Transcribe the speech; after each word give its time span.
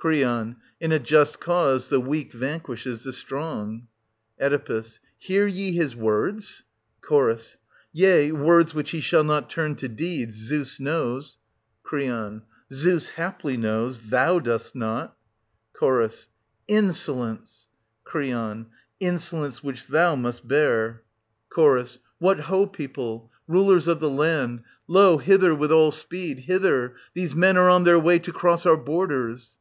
Cr. 0.00 0.12
In 0.12 0.56
a 0.80 0.98
just 0.98 1.40
cause 1.40 1.90
the 1.90 2.00
weak 2.00 2.32
vanquishes 2.32 3.04
the 3.04 3.10
8S0 3.10 3.14
strong. 3.20 3.88
Oe. 4.40 4.82
Hear 5.18 5.46
ye 5.46 5.72
his 5.72 5.94
words? 5.94 6.62
Ch. 7.06 7.58
Yea, 7.92 8.32
words 8.32 8.74
which 8.74 8.92
he 8.92 9.00
shall 9.02 9.24
not 9.24 9.50
turn 9.50 9.74
to 9.74 9.88
deeds, 9.88 10.36
Zeus 10.36 10.80
knows! 10.80 11.36
Cr. 11.82 12.00
Zeus 12.72 13.10
haply 13.10 13.58
knows— 13.58 14.00
thou 14.08 14.38
dost 14.38 14.74
not. 14.74 15.18
Ch. 15.78 16.28
Insolence! 16.66 17.66
Cr. 18.04 18.24
Insolence 19.00 19.62
which 19.62 19.86
thou 19.88 20.16
must 20.16 20.48
bear. 20.48 21.02
94 21.54 21.78
SOPHOCLES, 21.80 21.96
[884—909 21.98 21.98
Ch. 21.98 22.00
What 22.20 22.40
ho, 22.40 22.66
people, 22.66 23.30
rulers 23.46 23.86
of 23.86 24.00
the 24.00 24.08
land, 24.08 24.62
ho, 24.88 25.18
hither 25.18 25.54
with 25.54 25.70
all 25.70 25.90
speed, 25.90 26.38
hither! 26.38 26.94
These 27.12 27.34
men 27.34 27.58
are 27.58 27.68
on 27.68 27.84
their 27.84 27.98
way 27.98 28.18
to 28.18 28.32
cross 28.32 28.64
our 28.64 28.78
borders 28.78 29.56